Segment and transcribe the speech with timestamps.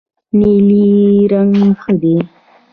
[0.39, 0.85] نیلی
[1.31, 2.15] رنګ ښه دی.